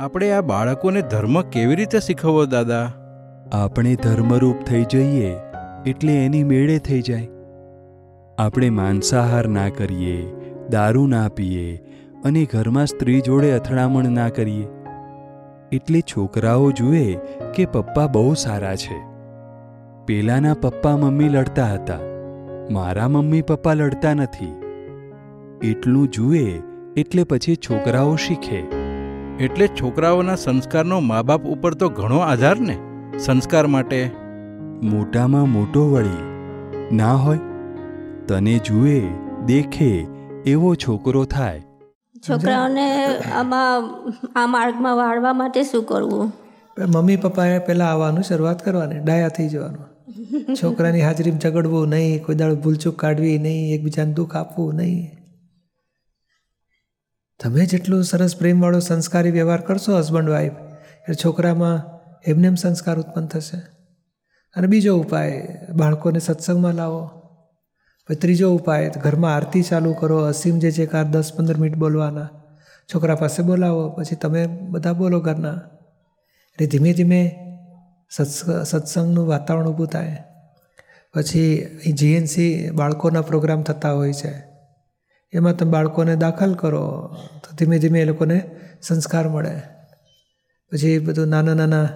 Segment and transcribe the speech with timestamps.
[0.00, 2.92] આપણે આ બાળકોને ધર્મ કેવી રીતે શીખવવો, દાદા?
[3.52, 5.36] આપણે ધર્મરૂપ થઈ જઈએ
[5.86, 7.28] એટલે એની મેળે થઈ જાય.
[8.38, 10.32] આપણે માંસાહાર ના કરીએ,
[10.70, 11.76] દારૂ ના પીએ
[12.24, 14.66] અને ઘરમાં સ્ત્રી જોડે અથડામણ ના કરીએ.
[15.72, 17.14] એટલે છોકરાઓ જુએ
[17.54, 19.00] કે પપ્પા બહુ સારા છે.
[20.06, 21.98] પેલાના પપ્પા મમ્મી લડતા હતા.
[22.70, 24.62] મારા મમ્મી પપ્પા લડતા નથી.
[25.62, 26.60] એટલું જુએ
[26.96, 28.77] એટલે પછી છોકરાઓ શીખે.
[29.40, 32.74] એટલે છોકરાઓના સંસ્કારનો મા બાપ ઉપર તો ઘણો આધાર ને?
[33.18, 34.00] સંસ્કાર માટે?
[34.82, 36.24] મોટામાં મોટો વળી.
[36.92, 37.38] ના હોય
[38.26, 38.96] તને જુએ
[39.46, 40.06] દેખે
[40.46, 41.60] એવો છોકરો થાય.
[42.28, 42.86] છોકરાઓને
[43.32, 43.86] આમાં
[44.36, 46.32] આ માર્ગમાં વાળવા માટે શું કરવું?
[46.88, 49.86] મમ્મી પપ્પાએ પહેલાં આવવાનું શરૂઆત કરવાની ડાયા થઈ જવાનું.
[50.62, 55.17] છોકરાની હાજરીમાં ઝઘડવું નહીં કોઈ દાળ ભૂલચૂક કાઢવી નહીં એકબીજાને દુઃખ આપવું નહીં.
[57.42, 63.26] તમે જેટલું સરસ પ્રેમવાળો સંસ્કારી વ્યવહાર કરશો હસબન્ડ વાઈફ એટલે છોકરામાં એમને એમ સંસ્કાર ઉત્પન્ન
[63.26, 63.58] થશે.
[64.56, 67.06] અને બીજો ઉપાય, બાળકોને સત્સંગમાં લાવો.
[68.08, 72.28] પછી ત્રીજો ઉપાય, ઘરમાં આરતી ચાલુ કરો, અસીમ જે છે કાર દસ પંદર મિનિટ બોલવાના,
[72.94, 75.60] છોકરા પાસે બોલાવો, પછી તમે બધા બોલો ઘરના.
[76.52, 77.36] એટલે ધીમે ધીમે
[78.10, 80.16] સત્સ- સત્સંગનું વાતાવરણ ઊભું થાય.
[81.14, 81.66] પછી
[81.98, 84.47] જીએનસી બાળકોના પ્રોગ્રામ થતા હોય છે.
[85.32, 88.50] એમાં તમે બાળકોને દાખલ કરો તો ધીમે ધીમે એ લોકોને
[88.82, 89.62] સંસ્કાર મળે.
[90.72, 91.88] પછી બધું નાના નાના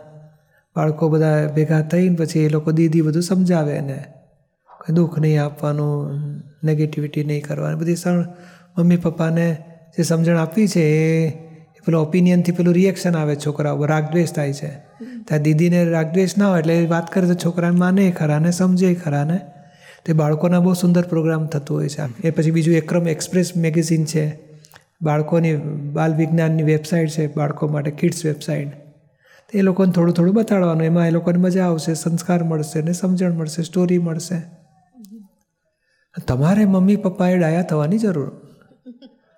[0.77, 4.05] બાળકો બધા ભેગા થઈને પછી એ લોકો દીદી બધું સમજાવે એને.
[4.79, 6.13] કોઈ દુઃખ નહીં આપવાનું
[6.65, 7.77] નેગેટિવિટી નહીં કરવાની.
[7.77, 8.25] બધી સણ
[8.79, 9.65] મમ્મી પપ્પાને
[9.99, 14.53] જે સમજણ આપી છે એ પેલો પેલું ઓપિનિયનથી પેલું રિએક્શન આવે છોકરા ઉપર રાગદ્વેષ થાય
[14.53, 14.69] છે.
[15.25, 18.95] ત્યાં દીદીને રાગદ્વેષ ના હોય એટલે એ વાત કરે તો છોકરાને માને ખરા ને સમજે
[18.95, 19.41] ખરા ને
[20.07, 22.27] તે બાળકોના બહુ સુંદર પ્રોગ્રામ થતું હોય છે.
[22.27, 24.53] એ પછી બીજું એક્રમ એક્સપ્રેસ મેગેઝિન છે.
[25.03, 25.57] બાળકોની
[25.93, 28.69] બાલ વિજ્ઞાનની વેબસાઇટ છે, બાળકો માટે કિડ્સ વેબસાઇટ.
[29.43, 33.33] તો એ લોકોને થોડું થોડું બતાડવાનું, એમાં એ લોકોને મજા આવશે, સંસ્કાર મળશે ને સમજણ
[33.33, 34.43] મળશે, સ્ટોરી મળશે.
[36.27, 38.33] તમારે મમ્મી પપ્પાએ ડાયા થવાની જરૂર.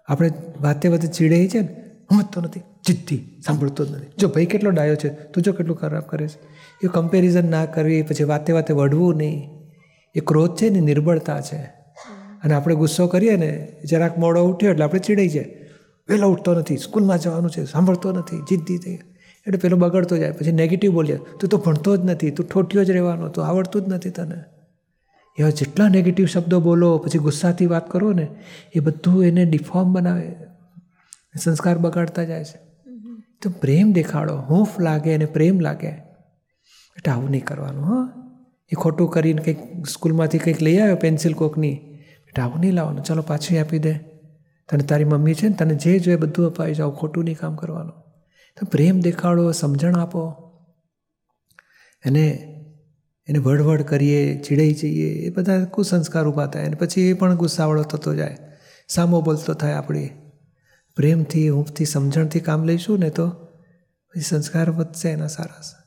[0.09, 4.07] આપણે વાતે વાતે ચીડે છે ને સમજતો નથી જિદ્દી સાંભળતો જ નથી.
[4.19, 6.39] જો ભાઈ કેટલો ડાયો છે, તું જો કેટલું ખરાબ કરે છે.
[6.85, 9.54] એ કમ્પેરિઝન ના કરવી, પછી વાતે વાતે વઢવું નહીં.
[10.15, 11.85] એ ક્રોધ છે ને નિર્બળતા છે.
[12.45, 15.55] અને આપણે ગુસ્સો કરીએ ને, જરાક મોડો ઉઠ્યો એટલે આપણે ચીડાઈ જાય.
[16.09, 18.95] વહેલો ઉઠતો નથી, સ્કૂલમાં જવાનું છે, સાંભળતો નથી, જિદ્દી થઈ
[19.47, 21.17] એટલે પેલો બગડતો જાય, પછી નેગેટિવ બોલીએ.
[21.17, 24.45] તું તો ભણતો જ નથી, તું ઠોઠ્યો જ રહેવાનો, તું આવડતું જ નથી તને.
[25.39, 28.29] એવા જેટલા નેગેટિવ શબ્દો બોલો, પછી ગુસ્સાથી વાત કરો ને,
[28.75, 30.35] એ બધું એને ડિફોર્મ બનાવે.
[31.45, 32.59] સંસ્કાર બગાડતા જાય છે.
[33.43, 35.87] તો પ્રેમ દેખાડો, હૂંફ લાગે અને પ્રેમ લાગે.
[35.87, 38.24] એટલે આવું નહીં કરવાનું, હા.
[38.73, 41.75] એ ખોટું કરીને કંઈક સ્કૂલમાંથી કંઈક લઈ આવ્યો પેન્સિલ કોકની.
[42.21, 43.05] બેટા, આવું નહીં લાવવાનું.
[43.05, 43.95] ચલો પાછી આપી દે.
[44.69, 47.93] તને તારી મમ્મી છે ને, તને જે જોઈએ બધું અપાવી જાઓ, ખોટું નહીં કામ કરવાનું.
[48.61, 50.51] તો પ્રેમ દેખાડો, સમજણ આપો.
[52.07, 52.51] એને
[53.29, 57.83] એને વડવડ કરીએ, ચીડાઈ જઈએ, એ બધા કુસંસ્કાર ઊભા થાય અને પછી એ પણ ગુસ્સાવાળો
[57.83, 58.37] થતો જાય.
[58.89, 60.11] સામો બોલતો થાય આપણી.
[60.97, 63.29] પ્રેમથી, હૂંફથી, સમજણથી કામ લઈશું ને તો
[64.11, 65.84] પછી સંસ્કાર વધશે એના સારા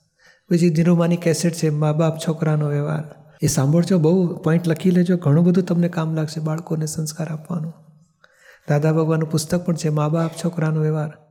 [0.49, 3.03] પછી ધીરુમાની કેસેટ છે મા બાપ છોકરાનો વ્યવહાર.
[3.41, 7.73] એ સાંભળજો, બહુ પોઈન્ટ લખી લેજો, ઘણું બધું તમને કામ લાગશે બાળકોને સંસ્કાર આપવાનું.
[8.69, 11.26] દાદા ભગવાનનું પુસ્તક પણ છે મા બાપ છોકરાનો વ્યવહાર.